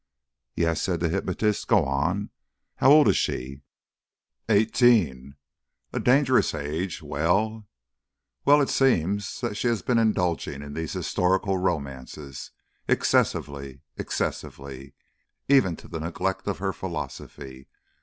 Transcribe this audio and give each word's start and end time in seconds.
"Yes," 0.55 0.81
said 0.81 0.99
the 0.99 1.09
hypnotist, 1.09 1.67
"go 1.67 1.85
on. 1.85 2.31
How 2.77 2.89
old 2.91 3.07
is 3.07 3.15
she?" 3.17 3.61
"Eighteen." 4.49 5.35
"A 5.93 5.99
dangerous 5.99 6.55
age. 6.55 7.03
Well?" 7.03 7.67
"Well: 8.43 8.61
it 8.63 8.69
seems 8.69 9.39
that 9.41 9.53
she 9.55 9.67
has 9.67 9.83
been 9.83 9.99
indulging 9.99 10.63
in 10.63 10.73
these 10.73 10.93
historical 10.93 11.59
romances 11.59 12.49
excessively. 12.87 13.81
Excessively. 13.95 14.95
Even 15.47 15.75
to 15.75 15.87
the 15.87 15.99
neglect 15.99 16.47
of 16.47 16.57
her 16.57 16.73
philosophy. 16.73 17.67